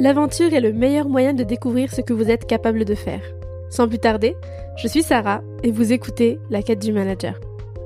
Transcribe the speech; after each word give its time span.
L'aventure 0.00 0.54
est 0.54 0.62
le 0.62 0.72
meilleur 0.72 1.10
moyen 1.10 1.34
de 1.34 1.44
découvrir 1.44 1.92
ce 1.92 2.00
que 2.00 2.14
vous 2.14 2.30
êtes 2.30 2.46
capable 2.46 2.86
de 2.86 2.94
faire. 2.94 3.20
Sans 3.68 3.86
plus 3.86 3.98
tarder, 3.98 4.34
je 4.78 4.88
suis 4.88 5.02
Sarah 5.02 5.42
et 5.62 5.70
vous 5.70 5.92
écoutez 5.92 6.40
La 6.48 6.62
quête 6.62 6.78
du 6.78 6.90
manager. 6.90 7.38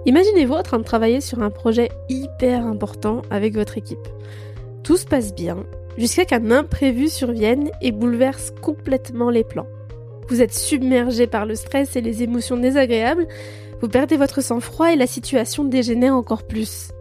Imaginez-vous 0.07 0.55
en 0.55 0.63
train 0.63 0.79
de 0.79 0.85
travailler 0.85 1.21
sur 1.21 1.43
un 1.43 1.51
projet 1.51 1.89
hyper 2.09 2.65
important 2.65 3.23
avec 3.31 3.55
votre 3.55 3.79
équipe. 3.79 4.07
Tout 4.85 4.97
se 4.97 5.07
passe 5.07 5.35
bien, 5.35 5.65
jusqu'à 5.99 6.25
qu'un 6.25 6.53
imprévu 6.53 7.09
survienne 7.09 7.73
et 7.81 7.91
bouleverse 7.91 8.53
complètement 8.63 9.31
les 9.31 9.43
plans. 9.43 9.67
Vous 10.29 10.41
êtes 10.41 10.55
submergé 10.55 11.27
par 11.27 11.47
le 11.47 11.57
stress 11.57 11.97
et 11.97 12.01
les 12.01 12.23
émotions 12.23 12.57
désagréables, 12.57 13.27
vous 13.81 13.89
perdez 13.89 14.17
votre 14.17 14.41
sang-froid 14.41 14.93
et 14.93 14.97
la 14.97 15.09
situation 15.09 15.65
dégénère 15.65 16.15
encore 16.15 16.47
plus. 16.47 16.93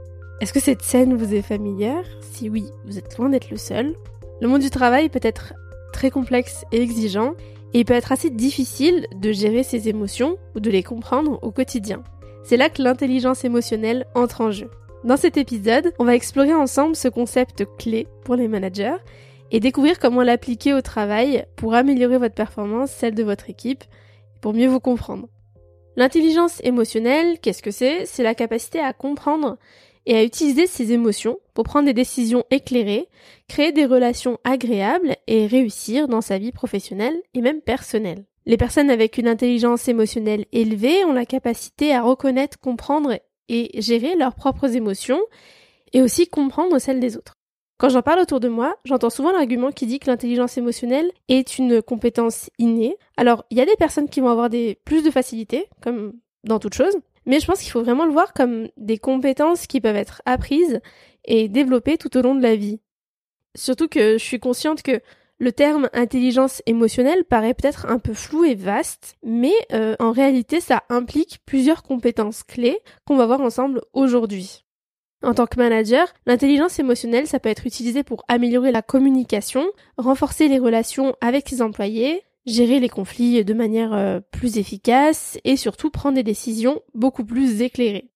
Est-ce 0.41 0.53
que 0.53 0.59
cette 0.59 0.81
scène 0.81 1.15
vous 1.15 1.35
est 1.35 1.43
familière? 1.43 2.03
Si 2.31 2.49
oui, 2.49 2.65
vous 2.85 2.97
êtes 2.97 3.15
loin 3.19 3.29
d'être 3.29 3.51
le 3.51 3.57
seul. 3.57 3.93
Le 4.43 4.49
monde 4.49 4.61
du 4.61 4.69
travail 4.69 5.07
peut 5.07 5.21
être 5.23 5.53
très 5.93 6.11
complexe 6.11 6.65
et 6.73 6.81
exigeant, 6.81 7.33
et 7.73 7.79
il 7.79 7.85
peut 7.85 7.93
être 7.93 8.11
assez 8.11 8.29
difficile 8.29 9.07
de 9.15 9.31
gérer 9.31 9.63
ses 9.63 9.87
émotions 9.87 10.37
ou 10.53 10.59
de 10.59 10.69
les 10.69 10.83
comprendre 10.83 11.39
au 11.43 11.51
quotidien. 11.51 12.03
C'est 12.43 12.57
là 12.57 12.67
que 12.67 12.81
l'intelligence 12.81 13.45
émotionnelle 13.45 14.05
entre 14.15 14.41
en 14.41 14.51
jeu. 14.51 14.69
Dans 15.05 15.15
cet 15.15 15.37
épisode, 15.37 15.93
on 15.97 16.03
va 16.03 16.13
explorer 16.13 16.53
ensemble 16.53 16.97
ce 16.97 17.07
concept 17.07 17.63
clé 17.77 18.05
pour 18.25 18.35
les 18.35 18.49
managers 18.49 18.97
et 19.51 19.61
découvrir 19.61 19.97
comment 19.97 20.23
l'appliquer 20.23 20.73
au 20.73 20.81
travail 20.81 21.45
pour 21.55 21.73
améliorer 21.73 22.17
votre 22.17 22.35
performance, 22.35 22.91
celle 22.91 23.15
de 23.15 23.23
votre 23.23 23.49
équipe, 23.49 23.85
pour 24.41 24.53
mieux 24.53 24.67
vous 24.67 24.81
comprendre. 24.81 25.29
L'intelligence 25.95 26.59
émotionnelle, 26.65 27.39
qu'est-ce 27.39 27.63
que 27.63 27.71
c'est? 27.71 28.05
C'est 28.05 28.23
la 28.23 28.35
capacité 28.35 28.81
à 28.81 28.91
comprendre 28.91 29.57
et 30.05 30.15
à 30.15 30.23
utiliser 30.23 30.67
ses 30.67 30.91
émotions 30.91 31.37
pour 31.53 31.63
prendre 31.63 31.85
des 31.85 31.93
décisions 31.93 32.43
éclairées, 32.51 33.07
créer 33.47 33.71
des 33.71 33.85
relations 33.85 34.39
agréables 34.43 35.15
et 35.27 35.47
réussir 35.47 36.07
dans 36.07 36.21
sa 36.21 36.37
vie 36.37 36.51
professionnelle 36.51 37.21
et 37.33 37.41
même 37.41 37.61
personnelle. 37.61 38.25
Les 38.45 38.57
personnes 38.57 38.89
avec 38.89 39.17
une 39.17 39.27
intelligence 39.27 39.87
émotionnelle 39.87 40.45
élevée 40.51 41.05
ont 41.05 41.13
la 41.13 41.25
capacité 41.25 41.93
à 41.93 42.01
reconnaître, 42.01 42.59
comprendre 42.59 43.17
et 43.47 43.81
gérer 43.81 44.15
leurs 44.15 44.35
propres 44.35 44.75
émotions 44.75 45.21
et 45.93 46.01
aussi 46.01 46.27
comprendre 46.27 46.79
celles 46.79 46.99
des 46.99 47.15
autres. 47.15 47.35
Quand 47.77 47.89
j'en 47.89 48.01
parle 48.01 48.19
autour 48.19 48.39
de 48.39 48.47
moi, 48.47 48.75
j'entends 48.85 49.09
souvent 49.09 49.31
l'argument 49.31 49.71
qui 49.71 49.85
dit 49.85 49.99
que 49.99 50.09
l'intelligence 50.09 50.57
émotionnelle 50.57 51.11
est 51.27 51.57
une 51.57 51.81
compétence 51.81 52.49
innée. 52.57 52.97
Alors, 53.17 53.45
il 53.49 53.57
y 53.57 53.61
a 53.61 53.65
des 53.65 53.75
personnes 53.75 54.09
qui 54.09 54.21
vont 54.21 54.29
avoir 54.29 54.49
des 54.49 54.79
plus 54.85 55.03
de 55.03 55.11
facilité, 55.11 55.67
comme 55.81 56.13
dans 56.43 56.59
toute 56.59 56.75
chose, 56.75 56.95
mais 57.25 57.39
je 57.39 57.45
pense 57.45 57.59
qu'il 57.59 57.71
faut 57.71 57.83
vraiment 57.83 58.05
le 58.05 58.11
voir 58.11 58.33
comme 58.33 58.67
des 58.77 58.97
compétences 58.97 59.67
qui 59.67 59.81
peuvent 59.81 59.95
être 59.95 60.21
apprises 60.25 60.81
et 61.25 61.47
développées 61.47 61.97
tout 61.97 62.15
au 62.17 62.21
long 62.21 62.35
de 62.35 62.43
la 62.43 62.55
vie. 62.55 62.79
Surtout 63.55 63.87
que 63.87 64.17
je 64.17 64.23
suis 64.23 64.39
consciente 64.39 64.81
que 64.81 64.99
le 65.39 65.51
terme 65.51 65.89
intelligence 65.93 66.61
émotionnelle 66.65 67.25
paraît 67.25 67.53
peut-être 67.53 67.85
un 67.87 67.99
peu 67.99 68.13
flou 68.13 68.45
et 68.45 68.55
vaste, 68.55 69.15
mais 69.23 69.53
euh, 69.73 69.95
en 69.99 70.11
réalité 70.11 70.59
ça 70.59 70.83
implique 70.89 71.39
plusieurs 71.45 71.83
compétences 71.83 72.43
clés 72.43 72.79
qu'on 73.05 73.17
va 73.17 73.25
voir 73.25 73.41
ensemble 73.41 73.81
aujourd'hui. 73.93 74.63
En 75.23 75.33
tant 75.33 75.47
que 75.47 75.57
manager, 75.57 76.13
l'intelligence 76.25 76.79
émotionnelle, 76.79 77.27
ça 77.27 77.39
peut 77.39 77.49
être 77.49 77.65
utilisé 77.65 78.03
pour 78.03 78.25
améliorer 78.27 78.71
la 78.71 78.81
communication, 78.81 79.65
renforcer 79.97 80.49
les 80.49 80.59
relations 80.59 81.15
avec 81.21 81.47
ses 81.47 81.61
employés, 81.61 82.23
gérer 82.45 82.79
les 82.79 82.89
conflits 82.89 83.43
de 83.43 83.53
manière 83.53 83.93
euh, 83.93 84.19
plus 84.31 84.57
efficace 84.57 85.37
et 85.43 85.55
surtout 85.57 85.89
prendre 85.89 86.15
des 86.15 86.23
décisions 86.23 86.81
beaucoup 86.93 87.25
plus 87.25 87.61
éclairées. 87.61 88.09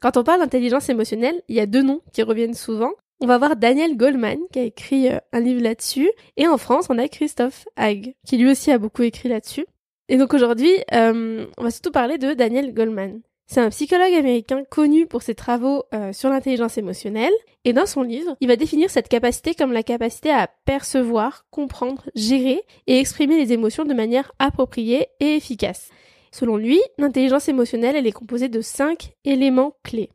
Quand 0.00 0.16
on 0.16 0.24
parle 0.24 0.40
d'intelligence 0.40 0.88
émotionnelle, 0.88 1.42
il 1.48 1.56
y 1.56 1.60
a 1.60 1.66
deux 1.66 1.82
noms 1.82 2.00
qui 2.12 2.22
reviennent 2.22 2.54
souvent. 2.54 2.92
On 3.20 3.26
va 3.26 3.38
voir 3.38 3.56
Daniel 3.56 3.96
Goldman 3.96 4.38
qui 4.52 4.58
a 4.58 4.62
écrit 4.62 5.08
euh, 5.08 5.18
un 5.32 5.40
livre 5.40 5.62
là-dessus 5.62 6.10
et 6.36 6.48
en 6.48 6.56
France 6.56 6.86
on 6.88 6.98
a 6.98 7.08
Christophe 7.08 7.66
Hague 7.76 8.14
qui 8.26 8.38
lui 8.38 8.50
aussi 8.50 8.70
a 8.70 8.78
beaucoup 8.78 9.02
écrit 9.02 9.28
là-dessus. 9.28 9.66
Et 10.08 10.16
donc 10.16 10.32
aujourd'hui 10.34 10.72
euh, 10.94 11.46
on 11.58 11.62
va 11.62 11.70
surtout 11.70 11.90
parler 11.90 12.16
de 12.16 12.32
Daniel 12.32 12.72
Goldman. 12.72 13.20
C'est 13.52 13.58
un 13.58 13.70
psychologue 13.70 14.14
américain 14.14 14.62
connu 14.62 15.08
pour 15.08 15.22
ses 15.22 15.34
travaux 15.34 15.82
euh, 15.92 16.12
sur 16.12 16.30
l'intelligence 16.30 16.78
émotionnelle, 16.78 17.32
et 17.64 17.72
dans 17.72 17.84
son 17.84 18.02
livre, 18.02 18.36
il 18.40 18.46
va 18.46 18.54
définir 18.54 18.90
cette 18.90 19.08
capacité 19.08 19.56
comme 19.56 19.72
la 19.72 19.82
capacité 19.82 20.30
à 20.30 20.48
percevoir, 20.66 21.46
comprendre, 21.50 22.08
gérer 22.14 22.62
et 22.86 23.00
exprimer 23.00 23.36
les 23.36 23.52
émotions 23.52 23.84
de 23.84 23.92
manière 23.92 24.30
appropriée 24.38 25.08
et 25.18 25.34
efficace. 25.34 25.90
Selon 26.30 26.56
lui, 26.56 26.80
l'intelligence 26.96 27.48
émotionnelle, 27.48 27.96
elle 27.96 28.06
est 28.06 28.12
composée 28.12 28.48
de 28.48 28.60
cinq 28.60 29.14
éléments 29.24 29.74
clés. 29.82 30.10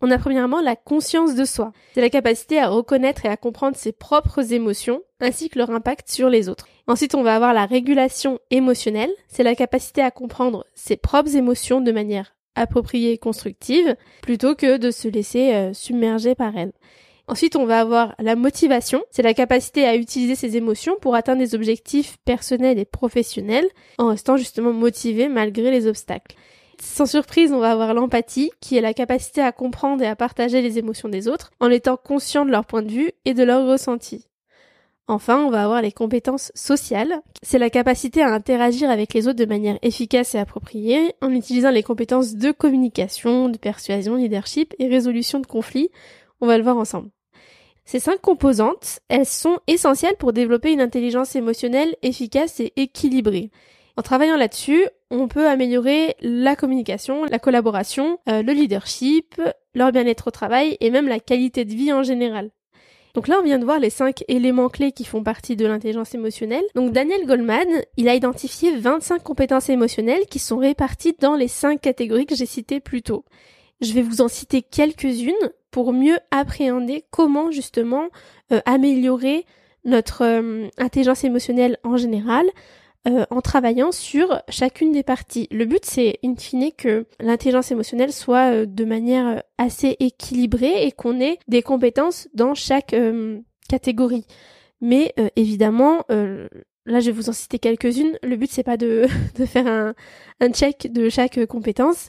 On 0.00 0.10
a 0.10 0.16
premièrement 0.16 0.62
la 0.62 0.74
conscience 0.74 1.34
de 1.34 1.44
soi. 1.44 1.74
C'est 1.92 2.00
la 2.00 2.08
capacité 2.08 2.58
à 2.58 2.68
reconnaître 2.68 3.26
et 3.26 3.28
à 3.28 3.36
comprendre 3.36 3.76
ses 3.76 3.92
propres 3.92 4.54
émotions, 4.54 5.02
ainsi 5.20 5.50
que 5.50 5.58
leur 5.58 5.70
impact 5.72 6.08
sur 6.08 6.30
les 6.30 6.48
autres. 6.48 6.66
Ensuite, 6.86 7.14
on 7.14 7.22
va 7.22 7.34
avoir 7.34 7.52
la 7.52 7.66
régulation 7.66 8.38
émotionnelle. 8.50 9.12
C'est 9.28 9.42
la 9.42 9.54
capacité 9.54 10.00
à 10.00 10.10
comprendre 10.10 10.64
ses 10.74 10.96
propres 10.96 11.36
émotions 11.36 11.82
de 11.82 11.92
manière 11.92 12.32
appropriée 12.58 13.12
et 13.12 13.18
constructive 13.18 13.96
plutôt 14.22 14.54
que 14.54 14.76
de 14.76 14.90
se 14.90 15.08
laisser 15.08 15.54
euh, 15.54 15.72
submerger 15.72 16.34
par 16.34 16.56
elle. 16.56 16.72
Ensuite, 17.28 17.56
on 17.56 17.66
va 17.66 17.80
avoir 17.80 18.14
la 18.18 18.36
motivation. 18.36 19.02
C'est 19.10 19.22
la 19.22 19.34
capacité 19.34 19.84
à 19.84 19.96
utiliser 19.96 20.34
ses 20.34 20.56
émotions 20.56 20.96
pour 21.00 21.14
atteindre 21.14 21.40
des 21.40 21.54
objectifs 21.54 22.16
personnels 22.24 22.78
et 22.78 22.86
professionnels 22.86 23.68
en 23.98 24.08
restant 24.08 24.38
justement 24.38 24.72
motivé 24.72 25.28
malgré 25.28 25.70
les 25.70 25.86
obstacles. 25.86 26.34
Sans 26.80 27.06
surprise, 27.06 27.52
on 27.52 27.58
va 27.58 27.72
avoir 27.72 27.92
l'empathie, 27.92 28.50
qui 28.60 28.76
est 28.76 28.80
la 28.80 28.94
capacité 28.94 29.42
à 29.42 29.52
comprendre 29.52 30.02
et 30.02 30.06
à 30.06 30.16
partager 30.16 30.62
les 30.62 30.78
émotions 30.78 31.08
des 31.08 31.28
autres 31.28 31.50
en 31.60 31.70
étant 31.70 31.96
conscient 31.96 32.46
de 32.46 32.50
leur 32.50 32.64
point 32.64 32.82
de 32.82 32.90
vue 32.90 33.12
et 33.24 33.34
de 33.34 33.42
leur 33.42 33.66
ressenti. 33.66 34.27
Enfin, 35.10 35.42
on 35.42 35.48
va 35.48 35.64
avoir 35.64 35.80
les 35.80 35.90
compétences 35.90 36.52
sociales. 36.54 37.22
C'est 37.42 37.58
la 37.58 37.70
capacité 37.70 38.20
à 38.20 38.28
interagir 38.28 38.90
avec 38.90 39.14
les 39.14 39.26
autres 39.26 39.38
de 39.38 39.46
manière 39.46 39.78
efficace 39.80 40.34
et 40.34 40.38
appropriée 40.38 41.14
en 41.22 41.32
utilisant 41.32 41.70
les 41.70 41.82
compétences 41.82 42.34
de 42.34 42.50
communication, 42.50 43.48
de 43.48 43.56
persuasion, 43.56 44.16
leadership 44.16 44.74
et 44.78 44.86
résolution 44.86 45.40
de 45.40 45.46
conflits. 45.46 45.88
On 46.42 46.46
va 46.46 46.58
le 46.58 46.62
voir 46.62 46.76
ensemble. 46.76 47.08
Ces 47.86 48.00
cinq 48.00 48.20
composantes, 48.20 49.00
elles 49.08 49.24
sont 49.24 49.60
essentielles 49.66 50.16
pour 50.18 50.34
développer 50.34 50.72
une 50.72 50.82
intelligence 50.82 51.34
émotionnelle 51.36 51.96
efficace 52.02 52.60
et 52.60 52.74
équilibrée. 52.76 53.50
En 53.96 54.02
travaillant 54.02 54.36
là-dessus, 54.36 54.86
on 55.10 55.26
peut 55.26 55.48
améliorer 55.48 56.16
la 56.20 56.54
communication, 56.54 57.24
la 57.24 57.38
collaboration, 57.38 58.18
euh, 58.28 58.42
le 58.42 58.52
leadership, 58.52 59.40
leur 59.74 59.90
bien-être 59.90 60.28
au 60.28 60.30
travail 60.30 60.76
et 60.80 60.90
même 60.90 61.08
la 61.08 61.18
qualité 61.18 61.64
de 61.64 61.72
vie 61.72 61.94
en 61.94 62.02
général. 62.02 62.50
Donc 63.14 63.28
là, 63.28 63.36
on 63.40 63.44
vient 63.44 63.58
de 63.58 63.64
voir 63.64 63.78
les 63.78 63.90
cinq 63.90 64.24
éléments 64.28 64.68
clés 64.68 64.92
qui 64.92 65.04
font 65.04 65.22
partie 65.22 65.56
de 65.56 65.66
l'intelligence 65.66 66.14
émotionnelle. 66.14 66.64
Donc 66.74 66.92
Daniel 66.92 67.26
Goldman, 67.26 67.66
il 67.96 68.08
a 68.08 68.14
identifié 68.14 68.76
25 68.76 69.22
compétences 69.22 69.68
émotionnelles 69.68 70.26
qui 70.30 70.38
sont 70.38 70.58
réparties 70.58 71.16
dans 71.18 71.34
les 71.34 71.48
cinq 71.48 71.80
catégories 71.80 72.26
que 72.26 72.36
j'ai 72.36 72.46
citées 72.46 72.80
plus 72.80 73.02
tôt. 73.02 73.24
Je 73.80 73.92
vais 73.92 74.02
vous 74.02 74.20
en 74.20 74.28
citer 74.28 74.62
quelques-unes 74.62 75.34
pour 75.70 75.92
mieux 75.92 76.18
appréhender 76.30 77.04
comment 77.10 77.50
justement 77.50 78.08
euh, 78.52 78.60
améliorer 78.66 79.44
notre 79.84 80.24
euh, 80.24 80.68
intelligence 80.78 81.24
émotionnelle 81.24 81.78
en 81.84 81.96
général, 81.96 82.46
euh, 83.08 83.24
en 83.30 83.40
travaillant 83.40 83.92
sur 83.92 84.42
chacune 84.48 84.92
des 84.92 85.02
parties. 85.02 85.48
Le 85.50 85.64
but, 85.64 85.84
c'est 85.84 86.18
in 86.24 86.34
fine 86.36 86.70
que 86.76 87.06
l'intelligence 87.20 87.70
émotionnelle 87.70 88.12
soit 88.12 88.52
euh, 88.52 88.66
de 88.66 88.84
manière 88.84 89.26
euh, 89.26 89.38
assez 89.56 89.96
équilibrée 90.00 90.86
et 90.86 90.92
qu'on 90.92 91.20
ait 91.20 91.38
des 91.48 91.62
compétences 91.62 92.28
dans 92.34 92.54
chaque 92.54 92.94
catégorie. 93.68 94.26
Mais 94.80 95.14
évidemment, 95.34 96.04
là 96.08 97.00
je 97.00 97.06
vais 97.06 97.12
vous 97.12 97.28
en 97.28 97.32
citer 97.32 97.58
quelques-unes. 97.58 98.16
Le 98.22 98.36
but 98.36 98.50
c'est 98.50 98.62
pas 98.62 98.76
de, 98.76 99.06
faire 99.46 99.66
un, 99.66 99.94
un 100.40 100.50
check 100.50 100.92
de 100.92 101.08
chaque 101.08 101.44
compétence. 101.46 102.08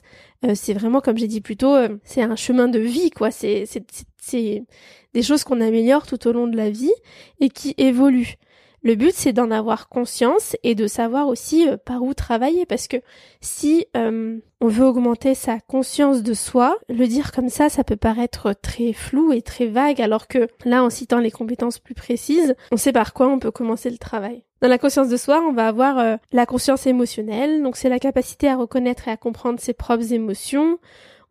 c'est 0.54 0.72
vraiment 0.74 1.00
comme 1.00 1.18
j'ai 1.18 1.26
dit 1.26 1.40
plus 1.40 1.56
tôt, 1.56 1.74
c'est 2.04 2.22
un 2.22 2.36
chemin 2.36 2.68
de 2.68 2.78
vie 2.78 3.10
quoi. 3.10 3.32
C'est 3.32 3.64
c'est 3.66 4.64
des 5.12 5.22
choses 5.22 5.42
qu'on 5.42 5.60
améliore 5.60 6.06
tout 6.06 6.28
au 6.28 6.32
long 6.32 6.46
de 6.46 6.56
la 6.56 6.70
vie 6.70 6.92
et 7.40 7.48
qui 7.48 7.74
évoluent. 7.76 8.36
Le 8.82 8.94
but, 8.94 9.12
c'est 9.14 9.34
d'en 9.34 9.50
avoir 9.50 9.90
conscience 9.90 10.56
et 10.62 10.74
de 10.74 10.86
savoir 10.86 11.28
aussi 11.28 11.68
euh, 11.68 11.76
par 11.76 12.02
où 12.02 12.14
travailler 12.14 12.64
parce 12.64 12.88
que 12.88 12.96
si 13.42 13.86
euh, 13.94 14.38
on 14.62 14.68
veut 14.68 14.86
augmenter 14.86 15.34
sa 15.34 15.60
conscience 15.60 16.22
de 16.22 16.32
soi, 16.32 16.78
le 16.88 17.06
dire 17.06 17.32
comme 17.32 17.50
ça, 17.50 17.68
ça 17.68 17.84
peut 17.84 17.96
paraître 17.96 18.54
très 18.54 18.94
flou 18.94 19.32
et 19.32 19.42
très 19.42 19.66
vague 19.66 20.00
alors 20.00 20.28
que 20.28 20.48
là, 20.64 20.82
en 20.82 20.88
citant 20.88 21.18
les 21.18 21.30
compétences 21.30 21.78
plus 21.78 21.94
précises, 21.94 22.54
on 22.72 22.78
sait 22.78 22.92
par 22.92 23.12
quoi 23.12 23.28
on 23.28 23.38
peut 23.38 23.50
commencer 23.50 23.90
le 23.90 23.98
travail. 23.98 24.44
Dans 24.62 24.68
la 24.68 24.78
conscience 24.78 25.08
de 25.08 25.16
soi, 25.18 25.42
on 25.46 25.52
va 25.52 25.68
avoir 25.68 25.98
euh, 25.98 26.16
la 26.32 26.46
conscience 26.46 26.86
émotionnelle, 26.86 27.62
donc 27.62 27.76
c'est 27.76 27.90
la 27.90 27.98
capacité 27.98 28.48
à 28.48 28.56
reconnaître 28.56 29.08
et 29.08 29.10
à 29.10 29.18
comprendre 29.18 29.60
ses 29.60 29.74
propres 29.74 30.14
émotions. 30.14 30.78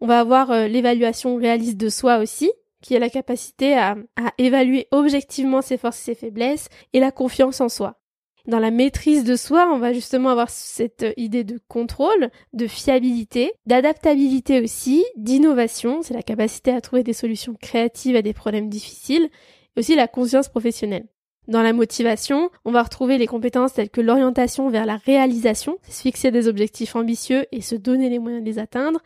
On 0.01 0.07
va 0.07 0.19
avoir 0.19 0.67
l'évaluation 0.67 1.35
réaliste 1.35 1.75
de 1.77 1.89
soi 1.89 2.19
aussi, 2.19 2.49
qui 2.81 2.93
est 2.93 2.99
la 2.99 3.09
capacité 3.09 3.77
à, 3.77 3.95
évaluer 4.37 4.87
objectivement 4.91 5.61
ses 5.61 5.77
forces 5.77 5.99
et 6.01 6.13
ses 6.13 6.15
faiblesses, 6.15 6.69
et 6.93 6.99
la 6.99 7.11
confiance 7.11 7.61
en 7.61 7.69
soi. 7.69 7.99
Dans 8.47 8.59
la 8.59 8.71
maîtrise 8.71 9.23
de 9.23 9.35
soi, 9.35 9.69
on 9.71 9.79
va 9.79 9.93
justement 9.93 10.29
avoir 10.29 10.49
cette 10.49 11.05
idée 11.17 11.43
de 11.43 11.59
contrôle, 11.67 12.29
de 12.53 12.67
fiabilité, 12.67 13.51
d'adaptabilité 13.65 14.61
aussi, 14.61 15.03
d'innovation, 15.17 16.01
c'est 16.01 16.13
la 16.13 16.23
capacité 16.23 16.71
à 16.71 16.81
trouver 16.81 17.03
des 17.03 17.13
solutions 17.13 17.55
créatives 17.61 18.15
à 18.15 18.21
des 18.21 18.33
problèmes 18.33 18.69
difficiles, 18.69 19.29
et 19.75 19.79
aussi 19.79 19.95
la 19.95 20.07
conscience 20.07 20.49
professionnelle. 20.49 21.07
Dans 21.49 21.63
la 21.63 21.73
motivation, 21.73 22.51
on 22.63 22.71
va 22.71 22.83
retrouver 22.83 23.17
les 23.17 23.25
compétences 23.25 23.73
telles 23.73 23.89
que 23.89 24.01
l'orientation 24.01 24.69
vers 24.69 24.85
la 24.85 24.97
réalisation, 24.97 25.79
se 25.89 26.03
fixer 26.03 26.29
des 26.29 26.47
objectifs 26.47 26.95
ambitieux 26.95 27.47
et 27.51 27.61
se 27.61 27.73
donner 27.73 28.07
les 28.07 28.19
moyens 28.19 28.43
de 28.43 28.47
les 28.47 28.59
atteindre, 28.59 28.99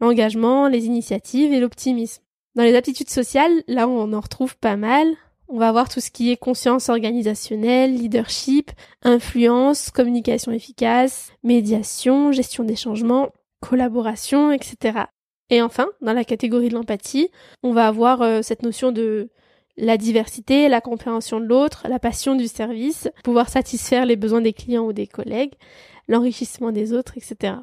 l'engagement, 0.00 0.66
les 0.66 0.86
initiatives 0.86 1.52
et 1.52 1.60
l'optimisme. 1.60 2.23
Dans 2.54 2.62
les 2.62 2.76
aptitudes 2.76 3.10
sociales, 3.10 3.64
là 3.66 3.88
on 3.88 4.12
en 4.12 4.20
retrouve 4.20 4.56
pas 4.56 4.76
mal. 4.76 5.06
On 5.48 5.58
va 5.58 5.68
avoir 5.68 5.88
tout 5.88 6.00
ce 6.00 6.10
qui 6.10 6.30
est 6.30 6.36
conscience 6.36 6.88
organisationnelle, 6.88 7.94
leadership, 7.94 8.70
influence, 9.02 9.90
communication 9.90 10.52
efficace, 10.52 11.32
médiation, 11.42 12.32
gestion 12.32 12.64
des 12.64 12.76
changements, 12.76 13.30
collaboration, 13.60 14.52
etc. 14.52 15.00
Et 15.50 15.60
enfin, 15.60 15.88
dans 16.00 16.12
la 16.12 16.24
catégorie 16.24 16.68
de 16.68 16.74
l'empathie, 16.74 17.28
on 17.62 17.72
va 17.72 17.86
avoir 17.86 18.22
euh, 18.22 18.40
cette 18.40 18.62
notion 18.62 18.92
de 18.92 19.30
la 19.76 19.96
diversité, 19.96 20.68
la 20.68 20.80
compréhension 20.80 21.40
de 21.40 21.46
l'autre, 21.46 21.86
la 21.88 21.98
passion 21.98 22.36
du 22.36 22.46
service, 22.46 23.08
pouvoir 23.24 23.48
satisfaire 23.48 24.06
les 24.06 24.16
besoins 24.16 24.40
des 24.40 24.52
clients 24.52 24.86
ou 24.86 24.92
des 24.92 25.06
collègues, 25.06 25.54
l'enrichissement 26.08 26.70
des 26.70 26.92
autres, 26.92 27.18
etc. 27.18 27.54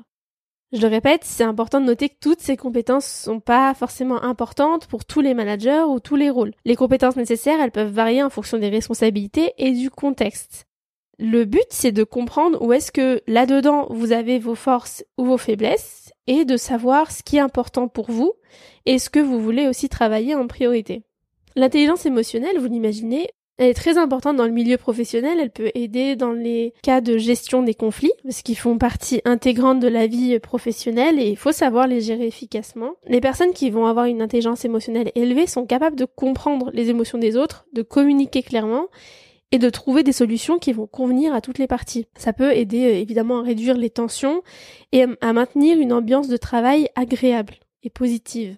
Je 0.73 0.81
le 0.81 0.87
répète, 0.87 1.25
c'est 1.25 1.43
important 1.43 1.81
de 1.81 1.85
noter 1.85 2.07
que 2.07 2.15
toutes 2.21 2.39
ces 2.39 2.55
compétences 2.55 3.05
sont 3.05 3.41
pas 3.41 3.73
forcément 3.73 4.23
importantes 4.23 4.87
pour 4.87 5.03
tous 5.03 5.19
les 5.19 5.33
managers 5.33 5.83
ou 5.85 5.99
tous 5.99 6.15
les 6.15 6.29
rôles. 6.29 6.53
Les 6.63 6.77
compétences 6.77 7.17
nécessaires, 7.17 7.59
elles 7.59 7.71
peuvent 7.71 7.91
varier 7.91 8.23
en 8.23 8.29
fonction 8.29 8.57
des 8.57 8.69
responsabilités 8.69 9.53
et 9.57 9.71
du 9.71 9.89
contexte. 9.89 10.67
Le 11.19 11.43
but, 11.43 11.67
c'est 11.69 11.91
de 11.91 12.05
comprendre 12.05 12.61
où 12.61 12.71
est-ce 12.71 12.93
que 12.93 13.21
là-dedans 13.27 13.87
vous 13.89 14.13
avez 14.13 14.39
vos 14.39 14.55
forces 14.55 15.03
ou 15.17 15.25
vos 15.25 15.37
faiblesses 15.37 16.13
et 16.25 16.45
de 16.45 16.55
savoir 16.55 17.11
ce 17.11 17.21
qui 17.21 17.35
est 17.35 17.41
important 17.41 17.89
pour 17.89 18.09
vous 18.09 18.33
et 18.85 18.97
ce 18.97 19.09
que 19.09 19.19
vous 19.19 19.41
voulez 19.41 19.67
aussi 19.67 19.89
travailler 19.89 20.35
en 20.35 20.47
priorité. 20.47 21.03
L'intelligence 21.57 22.05
émotionnelle, 22.05 22.57
vous 22.59 22.67
l'imaginez, 22.67 23.27
elle 23.61 23.69
est 23.69 23.75
très 23.75 23.99
importante 23.99 24.37
dans 24.37 24.47
le 24.47 24.51
milieu 24.51 24.77
professionnel, 24.77 25.37
elle 25.39 25.51
peut 25.51 25.69
aider 25.75 26.15
dans 26.15 26.31
les 26.31 26.73
cas 26.81 26.99
de 26.99 27.19
gestion 27.19 27.61
des 27.61 27.75
conflits, 27.75 28.11
parce 28.23 28.41
qu'ils 28.41 28.57
font 28.57 28.79
partie 28.79 29.21
intégrante 29.23 29.79
de 29.79 29.87
la 29.87 30.07
vie 30.07 30.39
professionnelle 30.39 31.19
et 31.19 31.29
il 31.29 31.37
faut 31.37 31.51
savoir 31.51 31.85
les 31.85 32.01
gérer 32.01 32.25
efficacement. 32.25 32.93
Les 33.07 33.21
personnes 33.21 33.53
qui 33.53 33.69
vont 33.69 33.85
avoir 33.85 34.05
une 34.05 34.23
intelligence 34.23 34.65
émotionnelle 34.65 35.11
élevée 35.13 35.45
sont 35.45 35.67
capables 35.67 35.95
de 35.95 36.05
comprendre 36.05 36.71
les 36.73 36.89
émotions 36.89 37.19
des 37.19 37.37
autres, 37.37 37.67
de 37.71 37.83
communiquer 37.83 38.41
clairement 38.41 38.87
et 39.51 39.59
de 39.59 39.69
trouver 39.69 40.01
des 40.01 40.11
solutions 40.11 40.57
qui 40.57 40.73
vont 40.73 40.87
convenir 40.87 41.35
à 41.35 41.41
toutes 41.41 41.59
les 41.59 41.67
parties. 41.67 42.07
Ça 42.15 42.33
peut 42.33 42.55
aider 42.55 42.85
euh, 42.85 42.95
évidemment 42.95 43.41
à 43.41 43.43
réduire 43.43 43.77
les 43.77 43.91
tensions 43.91 44.41
et 44.91 45.05
à 45.21 45.33
maintenir 45.33 45.77
une 45.77 45.93
ambiance 45.93 46.29
de 46.29 46.37
travail 46.37 46.87
agréable 46.95 47.53
et 47.83 47.91
positive. 47.91 48.57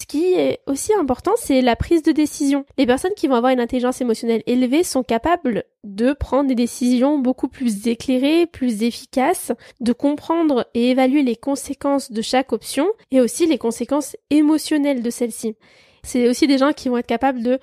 Ce 0.00 0.06
qui 0.06 0.32
est 0.32 0.60
aussi 0.66 0.94
important, 0.94 1.32
c'est 1.36 1.60
la 1.60 1.76
prise 1.76 2.02
de 2.02 2.12
décision. 2.12 2.64
Les 2.78 2.86
personnes 2.86 3.12
qui 3.14 3.28
vont 3.28 3.34
avoir 3.34 3.52
une 3.52 3.60
intelligence 3.60 4.00
émotionnelle 4.00 4.42
élevée 4.46 4.82
sont 4.82 5.02
capables 5.02 5.64
de 5.84 6.14
prendre 6.14 6.48
des 6.48 6.54
décisions 6.54 7.18
beaucoup 7.18 7.48
plus 7.48 7.86
éclairées, 7.86 8.46
plus 8.46 8.82
efficaces, 8.82 9.52
de 9.80 9.92
comprendre 9.92 10.66
et 10.72 10.90
évaluer 10.90 11.22
les 11.22 11.36
conséquences 11.36 12.12
de 12.12 12.22
chaque 12.22 12.54
option 12.54 12.88
et 13.10 13.20
aussi 13.20 13.46
les 13.46 13.58
conséquences 13.58 14.16
émotionnelles 14.30 15.02
de 15.02 15.10
celle-ci. 15.10 15.54
C'est 16.02 16.30
aussi 16.30 16.46
des 16.46 16.56
gens 16.56 16.72
qui 16.72 16.88
vont 16.88 16.96
être 16.96 17.06
capables 17.06 17.42
de 17.42 17.58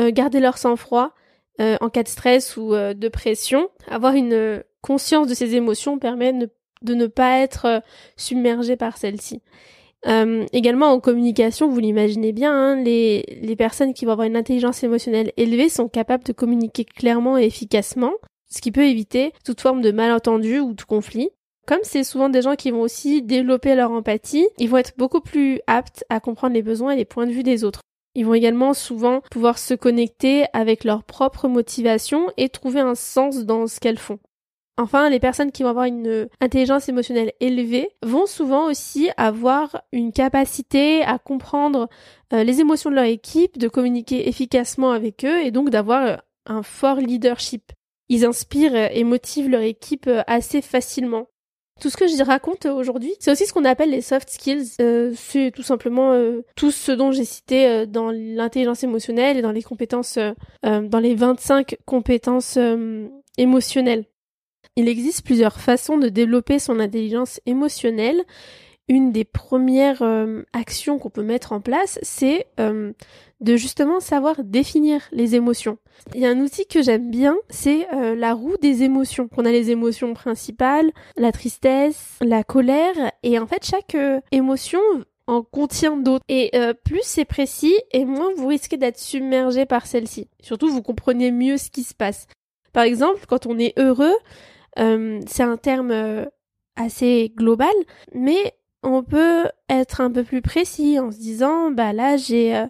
euh, 0.00 0.10
garder 0.10 0.40
leur 0.40 0.58
sang-froid 0.58 1.14
euh, 1.60 1.76
en 1.80 1.88
cas 1.88 2.02
de 2.02 2.08
stress 2.08 2.56
ou 2.56 2.74
euh, 2.74 2.94
de 2.94 3.08
pression. 3.08 3.70
Avoir 3.88 4.14
une 4.14 4.64
conscience 4.82 5.28
de 5.28 5.34
ces 5.34 5.54
émotions 5.54 6.00
permet 6.00 6.32
de 6.32 6.94
ne 6.94 7.06
pas 7.06 7.38
être 7.38 7.80
submergé 8.16 8.74
par 8.74 8.98
celles-ci. 8.98 9.40
Euh, 10.06 10.46
également 10.52 10.92
en 10.92 11.00
communication, 11.00 11.68
vous 11.68 11.80
l'imaginez 11.80 12.32
bien, 12.32 12.52
hein, 12.52 12.76
les, 12.76 13.24
les 13.42 13.56
personnes 13.56 13.92
qui 13.92 14.04
vont 14.04 14.12
avoir 14.12 14.26
une 14.26 14.36
intelligence 14.36 14.84
émotionnelle 14.84 15.32
élevée 15.36 15.68
sont 15.68 15.88
capables 15.88 16.24
de 16.24 16.32
communiquer 16.32 16.84
clairement 16.84 17.38
et 17.38 17.44
efficacement, 17.44 18.12
ce 18.48 18.60
qui 18.60 18.70
peut 18.70 18.86
éviter 18.86 19.32
toute 19.44 19.60
forme 19.60 19.82
de 19.82 19.90
malentendu 19.90 20.60
ou 20.60 20.74
de 20.74 20.82
conflit. 20.82 21.30
Comme 21.66 21.80
c'est 21.82 22.04
souvent 22.04 22.28
des 22.28 22.42
gens 22.42 22.54
qui 22.54 22.70
vont 22.70 22.82
aussi 22.82 23.22
développer 23.22 23.74
leur 23.74 23.90
empathie, 23.90 24.48
ils 24.58 24.70
vont 24.70 24.76
être 24.76 24.96
beaucoup 24.96 25.20
plus 25.20 25.60
aptes 25.66 26.04
à 26.08 26.20
comprendre 26.20 26.54
les 26.54 26.62
besoins 26.62 26.92
et 26.92 26.96
les 26.96 27.04
points 27.04 27.26
de 27.26 27.32
vue 27.32 27.42
des 27.42 27.64
autres. 27.64 27.80
Ils 28.14 28.24
vont 28.24 28.34
également 28.34 28.72
souvent 28.72 29.20
pouvoir 29.32 29.58
se 29.58 29.74
connecter 29.74 30.44
avec 30.52 30.84
leur 30.84 31.02
propre 31.02 31.48
motivation 31.48 32.30
et 32.36 32.48
trouver 32.48 32.80
un 32.80 32.94
sens 32.94 33.44
dans 33.44 33.66
ce 33.66 33.80
qu'elles 33.80 33.98
font. 33.98 34.20
Enfin, 34.78 35.08
les 35.08 35.20
personnes 35.20 35.52
qui 35.52 35.62
vont 35.62 35.70
avoir 35.70 35.86
une 35.86 36.28
intelligence 36.40 36.88
émotionnelle 36.90 37.32
élevée 37.40 37.90
vont 38.02 38.26
souvent 38.26 38.66
aussi 38.66 39.08
avoir 39.16 39.82
une 39.90 40.12
capacité 40.12 41.02
à 41.02 41.18
comprendre 41.18 41.88
euh, 42.34 42.44
les 42.44 42.60
émotions 42.60 42.90
de 42.90 42.94
leur 42.96 43.04
équipe, 43.04 43.56
de 43.56 43.68
communiquer 43.68 44.28
efficacement 44.28 44.90
avec 44.90 45.24
eux 45.24 45.40
et 45.42 45.50
donc 45.50 45.70
d'avoir 45.70 46.04
euh, 46.04 46.16
un 46.44 46.62
fort 46.62 46.96
leadership. 46.96 47.72
Ils 48.10 48.26
inspirent 48.26 48.76
et 48.76 49.02
motivent 49.02 49.48
leur 49.48 49.62
équipe 49.62 50.08
euh, 50.08 50.22
assez 50.26 50.60
facilement. 50.60 51.26
Tout 51.80 51.88
ce 51.88 51.96
que 51.96 52.06
je 52.06 52.22
raconte 52.22 52.66
aujourd'hui, 52.66 53.14
c'est 53.18 53.30
aussi 53.30 53.46
ce 53.46 53.54
qu'on 53.54 53.64
appelle 53.64 53.90
les 53.90 54.02
soft 54.02 54.28
skills. 54.28 54.76
c'est 55.14 55.50
tout 55.54 55.62
simplement 55.62 56.18
tout 56.54 56.70
ce 56.70 56.90
dont 56.90 57.12
j'ai 57.12 57.26
cité 57.26 57.86
dans 57.86 58.10
l'intelligence 58.10 58.82
émotionnelle 58.82 59.36
et 59.36 59.42
dans 59.42 59.52
les 59.52 59.62
compétences, 59.62 60.18
dans 60.62 60.98
les 60.98 61.14
25 61.14 61.76
compétences 61.84 62.58
émotionnelles. 63.36 64.06
Il 64.78 64.88
existe 64.88 65.24
plusieurs 65.24 65.58
façons 65.58 65.96
de 65.96 66.10
développer 66.10 66.58
son 66.58 66.80
intelligence 66.80 67.40
émotionnelle. 67.46 68.22
Une 68.88 69.10
des 69.10 69.24
premières 69.24 70.02
euh, 70.02 70.42
actions 70.52 70.98
qu'on 70.98 71.08
peut 71.08 71.22
mettre 71.22 71.52
en 71.52 71.62
place, 71.62 71.98
c'est 72.02 72.46
euh, 72.60 72.92
de 73.40 73.56
justement 73.56 74.00
savoir 74.00 74.44
définir 74.44 75.00
les 75.12 75.34
émotions. 75.34 75.78
Il 76.14 76.20
y 76.20 76.26
a 76.26 76.30
un 76.30 76.38
outil 76.40 76.66
que 76.66 76.82
j'aime 76.82 77.10
bien, 77.10 77.36
c'est 77.48 77.88
euh, 77.94 78.14
la 78.14 78.34
roue 78.34 78.58
des 78.60 78.82
émotions. 78.82 79.30
On 79.38 79.46
a 79.46 79.50
les 79.50 79.70
émotions 79.70 80.12
principales, 80.12 80.92
la 81.16 81.32
tristesse, 81.32 82.18
la 82.20 82.44
colère, 82.44 82.94
et 83.22 83.38
en 83.38 83.46
fait 83.46 83.64
chaque 83.64 83.96
émotion 84.30 84.80
en 85.26 85.42
contient 85.42 85.96
d'autres. 85.96 86.24
Et 86.28 86.52
plus 86.84 87.02
c'est 87.02 87.24
précis, 87.24 87.74
et 87.90 88.04
moins 88.04 88.30
vous 88.36 88.46
risquez 88.46 88.76
d'être 88.76 89.00
submergé 89.00 89.64
par 89.66 89.86
celle-ci. 89.86 90.28
Surtout, 90.40 90.68
vous 90.68 90.82
comprenez 90.82 91.32
mieux 91.32 91.56
ce 91.56 91.70
qui 91.70 91.82
se 91.82 91.94
passe. 91.94 92.28
Par 92.72 92.84
exemple, 92.84 93.24
quand 93.26 93.46
on 93.46 93.58
est 93.58 93.76
heureux, 93.78 94.14
euh, 94.78 95.20
c'est 95.26 95.42
un 95.42 95.56
terme 95.56 95.90
euh, 95.90 96.24
assez 96.76 97.32
global, 97.36 97.72
mais 98.14 98.54
on 98.82 99.02
peut 99.02 99.44
être 99.68 100.00
un 100.00 100.10
peu 100.10 100.22
plus 100.22 100.42
précis 100.42 100.98
en 100.98 101.10
se 101.10 101.18
disant 101.18 101.70
bah 101.70 101.92
là 101.92 102.16
j'ai 102.16 102.56
euh, 102.56 102.66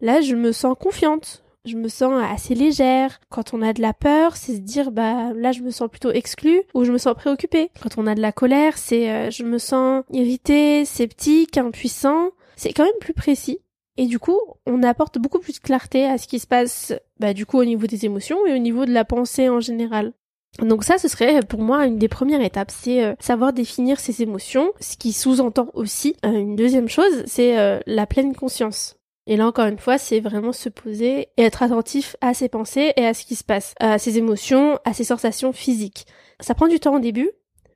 là 0.00 0.20
je 0.20 0.34
me 0.34 0.52
sens 0.52 0.76
confiante, 0.78 1.44
je 1.64 1.76
me 1.76 1.88
sens 1.88 2.22
assez 2.22 2.54
légère. 2.54 3.20
Quand 3.30 3.54
on 3.54 3.62
a 3.62 3.72
de 3.72 3.82
la 3.82 3.94
peur, 3.94 4.36
c'est 4.36 4.56
se 4.56 4.60
dire 4.60 4.90
bah 4.90 5.32
là 5.34 5.52
je 5.52 5.62
me 5.62 5.70
sens 5.70 5.88
plutôt 5.90 6.12
exclue 6.12 6.62
ou 6.74 6.84
je 6.84 6.92
me 6.92 6.98
sens 6.98 7.14
préoccupée. 7.14 7.70
Quand 7.82 7.98
on 7.98 8.06
a 8.06 8.14
de 8.14 8.22
la 8.22 8.32
colère, 8.32 8.78
c'est 8.78 9.30
je 9.30 9.42
me 9.42 9.58
sens 9.58 10.04
irritée, 10.12 10.84
sceptique, 10.84 11.58
impuissant. 11.58 12.30
C'est 12.56 12.72
quand 12.72 12.84
même 12.84 12.92
plus 13.00 13.14
précis. 13.14 13.60
Et 13.98 14.06
du 14.06 14.18
coup, 14.18 14.38
on 14.66 14.82
apporte 14.82 15.18
beaucoup 15.18 15.38
plus 15.38 15.54
de 15.54 15.58
clarté 15.58 16.04
à 16.04 16.18
ce 16.18 16.28
qui 16.28 16.38
se 16.38 16.46
passe, 16.46 16.92
bah, 17.18 17.32
du 17.32 17.46
coup, 17.46 17.58
au 17.58 17.64
niveau 17.64 17.86
des 17.86 18.04
émotions 18.04 18.46
et 18.46 18.54
au 18.54 18.58
niveau 18.58 18.84
de 18.84 18.92
la 18.92 19.04
pensée 19.04 19.48
en 19.48 19.60
général. 19.60 20.12
Donc 20.60 20.84
ça, 20.84 20.98
ce 20.98 21.08
serait 21.08 21.40
pour 21.42 21.60
moi 21.60 21.86
une 21.86 21.98
des 21.98 22.08
premières 22.08 22.40
étapes, 22.40 22.70
c'est 22.70 23.04
euh, 23.04 23.14
savoir 23.20 23.52
définir 23.52 24.00
ses 24.00 24.22
émotions, 24.22 24.72
ce 24.80 24.96
qui 24.96 25.12
sous-entend 25.12 25.68
aussi 25.74 26.16
euh, 26.24 26.32
une 26.32 26.56
deuxième 26.56 26.88
chose, 26.88 27.24
c'est 27.26 27.58
euh, 27.58 27.78
la 27.86 28.06
pleine 28.06 28.34
conscience. 28.34 28.96
Et 29.26 29.36
là 29.36 29.46
encore 29.46 29.66
une 29.66 29.78
fois, 29.78 29.98
c'est 29.98 30.20
vraiment 30.20 30.52
se 30.52 30.68
poser 30.68 31.28
et 31.36 31.42
être 31.42 31.62
attentif 31.62 32.16
à 32.20 32.32
ses 32.32 32.48
pensées 32.48 32.92
et 32.96 33.04
à 33.04 33.12
ce 33.12 33.24
qui 33.24 33.34
se 33.34 33.44
passe, 33.44 33.74
à 33.80 33.98
ses 33.98 34.18
émotions, 34.18 34.78
à 34.84 34.92
ses 34.92 35.04
sensations 35.04 35.52
physiques. 35.52 36.06
Ça 36.40 36.54
prend 36.54 36.68
du 36.68 36.80
temps 36.80 36.96
au 36.96 37.00
début, 37.00 37.30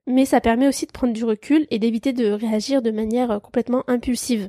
mais 0.07 0.25
ça 0.25 0.41
permet 0.41 0.69
aussi 0.69 0.87
de 0.87 0.93
prendre 0.93 1.13
du 1.13 1.25
recul 1.25 1.67
et 1.71 1.79
d'éviter 1.79 2.13
de 2.13 2.31
réagir 2.31 2.83
de 2.83 2.91
manière 2.91 3.41
complètement 3.43 3.83
impulsive. 3.89 4.49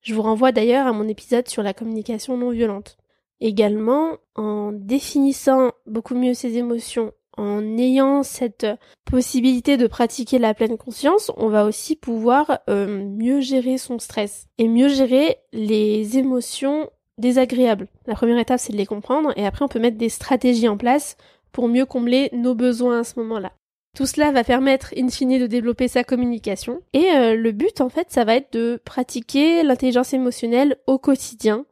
Je 0.00 0.14
vous 0.14 0.22
renvoie 0.22 0.52
d'ailleurs 0.52 0.86
à 0.86 0.92
mon 0.92 1.06
épisode 1.06 1.48
sur 1.48 1.62
la 1.62 1.74
communication 1.74 2.36
non 2.36 2.50
violente. 2.50 2.96
Également, 3.40 4.16
en 4.34 4.72
définissant 4.72 5.72
beaucoup 5.86 6.14
mieux 6.14 6.34
ses 6.34 6.56
émotions 6.56 7.12
en 7.38 7.78
ayant 7.78 8.22
cette 8.22 8.66
possibilité 9.04 9.76
de 9.76 9.86
pratiquer 9.86 10.38
la 10.38 10.54
pleine 10.54 10.76
conscience, 10.76 11.30
on 11.36 11.48
va 11.48 11.64
aussi 11.64 11.96
pouvoir 11.96 12.58
euh, 12.68 13.04
mieux 13.04 13.40
gérer 13.40 13.78
son 13.78 13.98
stress 13.98 14.48
et 14.58 14.68
mieux 14.68 14.88
gérer 14.88 15.38
les 15.52 16.18
émotions 16.18 16.90
désagréables. 17.16 17.86
La 18.06 18.14
première 18.14 18.38
étape, 18.38 18.60
c'est 18.60 18.72
de 18.72 18.78
les 18.78 18.86
comprendre 18.86 19.32
et 19.36 19.46
après 19.46 19.64
on 19.64 19.68
peut 19.68 19.78
mettre 19.78 19.96
des 19.96 20.08
stratégies 20.08 20.68
en 20.68 20.76
place 20.76 21.16
pour 21.52 21.68
mieux 21.68 21.86
combler 21.86 22.28
nos 22.32 22.54
besoins 22.54 23.00
à 23.00 23.04
ce 23.04 23.18
moment-là. 23.20 23.52
Tout 23.96 24.06
cela 24.06 24.30
va 24.30 24.44
permettre 24.44 24.92
in 24.96 25.08
fine 25.08 25.38
de 25.38 25.46
développer 25.46 25.88
sa 25.88 26.04
communication 26.04 26.82
et 26.92 27.10
euh, 27.16 27.34
le 27.34 27.52
but 27.52 27.80
en 27.80 27.88
fait 27.88 28.08
ça 28.10 28.24
va 28.24 28.36
être 28.36 28.52
de 28.52 28.80
pratiquer 28.84 29.62
l'intelligence 29.62 30.12
émotionnelle 30.12 30.76
au 30.86 30.98
quotidien 30.98 31.64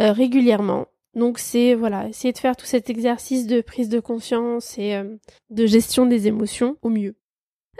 euh, 0.00 0.12
régulièrement 0.12 0.86
donc 1.14 1.38
c'est 1.38 1.74
voilà, 1.74 2.08
essayer 2.08 2.32
de 2.32 2.38
faire 2.38 2.56
tout 2.56 2.66
cet 2.66 2.88
exercice 2.90 3.46
de 3.46 3.60
prise 3.60 3.88
de 3.88 4.00
conscience 4.00 4.78
et 4.78 4.94
euh, 4.94 5.16
de 5.50 5.66
gestion 5.66 6.06
des 6.06 6.28
émotions 6.28 6.76
au 6.82 6.88
mieux. 6.88 7.14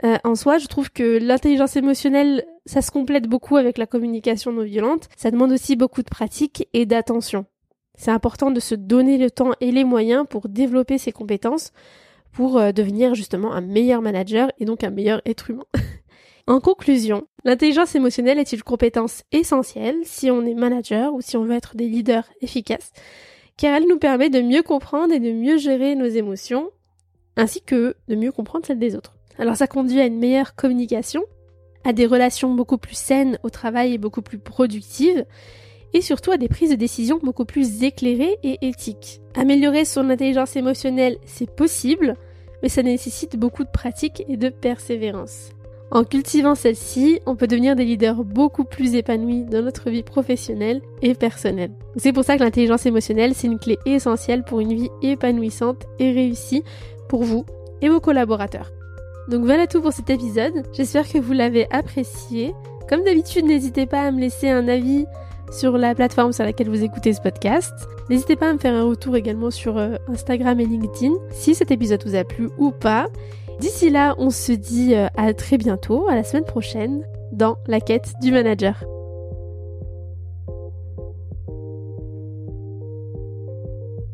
Euh, 0.03 0.17
en 0.23 0.35
soi, 0.35 0.57
je 0.57 0.67
trouve 0.67 0.91
que 0.91 1.19
l'intelligence 1.19 1.75
émotionnelle, 1.75 2.45
ça 2.65 2.81
se 2.81 2.91
complète 2.91 3.27
beaucoup 3.27 3.57
avec 3.57 3.77
la 3.77 3.85
communication 3.85 4.51
non 4.51 4.63
violente. 4.63 5.09
Ça 5.15 5.31
demande 5.31 5.51
aussi 5.51 5.75
beaucoup 5.75 6.01
de 6.01 6.09
pratique 6.09 6.67
et 6.73 6.85
d'attention. 6.85 7.45
C'est 7.95 8.11
important 8.11 8.51
de 8.51 8.59
se 8.59 8.73
donner 8.73 9.17
le 9.17 9.29
temps 9.29 9.51
et 9.59 9.71
les 9.71 9.83
moyens 9.83 10.25
pour 10.27 10.49
développer 10.49 10.97
ses 10.97 11.11
compétences, 11.11 11.71
pour 12.31 12.57
euh, 12.57 12.71
devenir 12.71 13.13
justement 13.13 13.53
un 13.53 13.61
meilleur 13.61 14.01
manager 14.01 14.51
et 14.57 14.65
donc 14.65 14.83
un 14.83 14.89
meilleur 14.89 15.21
être 15.25 15.51
humain. 15.51 15.65
en 16.47 16.59
conclusion, 16.59 17.27
l'intelligence 17.43 17.95
émotionnelle 17.95 18.39
est 18.39 18.53
une 18.53 18.63
compétence 18.63 19.23
essentielle 19.31 19.97
si 20.03 20.31
on 20.31 20.45
est 20.45 20.53
manager 20.53 21.13
ou 21.13 21.21
si 21.21 21.37
on 21.37 21.43
veut 21.43 21.55
être 21.55 21.75
des 21.75 21.87
leaders 21.87 22.29
efficaces, 22.41 22.91
car 23.57 23.75
elle 23.75 23.87
nous 23.87 23.97
permet 23.97 24.29
de 24.29 24.41
mieux 24.41 24.63
comprendre 24.63 25.13
et 25.13 25.19
de 25.19 25.31
mieux 25.31 25.57
gérer 25.57 25.95
nos 25.95 26.07
émotions, 26.07 26.69
ainsi 27.37 27.61
que 27.61 27.95
de 28.07 28.15
mieux 28.15 28.31
comprendre 28.31 28.65
celles 28.65 28.79
des 28.79 28.95
autres. 28.95 29.15
Alors 29.37 29.55
ça 29.55 29.67
conduit 29.67 30.01
à 30.01 30.05
une 30.05 30.19
meilleure 30.19 30.55
communication, 30.55 31.23
à 31.83 31.93
des 31.93 32.05
relations 32.05 32.53
beaucoup 32.53 32.77
plus 32.77 32.95
saines 32.95 33.39
au 33.43 33.49
travail 33.49 33.93
et 33.93 33.97
beaucoup 33.97 34.21
plus 34.21 34.37
productives, 34.37 35.25
et 35.93 36.01
surtout 36.01 36.31
à 36.31 36.37
des 36.37 36.47
prises 36.47 36.69
de 36.69 36.75
décision 36.75 37.19
beaucoup 37.21 37.45
plus 37.45 37.83
éclairées 37.83 38.37
et 38.43 38.57
éthiques. 38.61 39.21
Améliorer 39.35 39.85
son 39.85 40.09
intelligence 40.09 40.55
émotionnelle, 40.55 41.17
c'est 41.25 41.53
possible, 41.53 42.15
mais 42.63 42.69
ça 42.69 42.83
nécessite 42.83 43.37
beaucoup 43.37 43.63
de 43.63 43.69
pratique 43.69 44.23
et 44.27 44.37
de 44.37 44.49
persévérance. 44.49 45.49
En 45.91 46.05
cultivant 46.05 46.55
celle-ci, 46.55 47.19
on 47.25 47.35
peut 47.35 47.47
devenir 47.47 47.75
des 47.75 47.83
leaders 47.83 48.23
beaucoup 48.23 48.63
plus 48.63 48.95
épanouis 48.95 49.43
dans 49.43 49.61
notre 49.61 49.89
vie 49.89 50.03
professionnelle 50.03 50.81
et 51.01 51.15
personnelle. 51.15 51.73
C'est 51.97 52.13
pour 52.13 52.23
ça 52.23 52.37
que 52.37 52.43
l'intelligence 52.43 52.85
émotionnelle, 52.85 53.33
c'est 53.35 53.47
une 53.47 53.59
clé 53.59 53.77
essentielle 53.85 54.43
pour 54.43 54.61
une 54.61 54.73
vie 54.73 54.89
épanouissante 55.01 55.83
et 55.99 56.13
réussie 56.13 56.63
pour 57.09 57.23
vous 57.23 57.45
et 57.81 57.89
vos 57.89 57.99
collaborateurs. 57.99 58.71
Donc 59.27 59.43
voilà 59.43 59.67
tout 59.67 59.81
pour 59.81 59.91
cet 59.91 60.09
épisode. 60.09 60.63
J'espère 60.71 61.11
que 61.11 61.17
vous 61.17 61.33
l'avez 61.33 61.67
apprécié. 61.71 62.53
Comme 62.87 63.03
d'habitude, 63.03 63.45
n'hésitez 63.45 63.85
pas 63.85 64.03
à 64.03 64.11
me 64.11 64.21
laisser 64.21 64.49
un 64.49 64.69
avis 64.69 65.05
sur 65.51 65.77
la 65.77 65.93
plateforme 65.93 66.31
sur 66.31 66.45
laquelle 66.45 66.69
vous 66.69 66.83
écoutez 66.83 67.11
ce 67.11 67.21
podcast. 67.21 67.73
N'hésitez 68.09 68.37
pas 68.37 68.49
à 68.49 68.53
me 68.53 68.59
faire 68.59 68.73
un 68.73 68.85
retour 68.85 69.17
également 69.17 69.51
sur 69.51 69.77
euh, 69.77 69.97
Instagram 70.07 70.57
et 70.61 70.65
LinkedIn 70.65 71.13
si 71.31 71.53
cet 71.53 71.71
épisode 71.71 72.03
vous 72.05 72.15
a 72.15 72.23
plu 72.23 72.49
ou 72.57 72.71
pas. 72.71 73.07
D'ici 73.61 73.91
là, 73.91 74.15
on 74.17 74.31
se 74.31 74.53
dit 74.53 74.95
euh, 74.95 75.05
à 75.15 75.35
très 75.35 75.59
bientôt, 75.59 76.07
à 76.09 76.15
la 76.15 76.23
semaine 76.23 76.45
prochaine, 76.45 77.03
dans 77.31 77.59
la 77.67 77.79
quête 77.79 78.11
du 78.19 78.31
manager. 78.31 78.83